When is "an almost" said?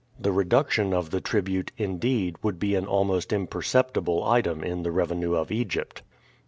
2.73-3.31